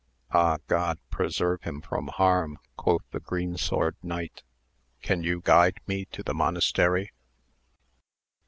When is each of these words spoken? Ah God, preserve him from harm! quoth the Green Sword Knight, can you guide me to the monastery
Ah 0.31 0.57
God, 0.65 0.97
preserve 1.11 1.61
him 1.61 1.79
from 1.79 2.07
harm! 2.07 2.57
quoth 2.75 3.03
the 3.11 3.19
Green 3.19 3.55
Sword 3.55 3.95
Knight, 4.01 4.41
can 5.03 5.21
you 5.21 5.41
guide 5.43 5.79
me 5.85 6.05
to 6.05 6.23
the 6.23 6.33
monastery 6.33 7.11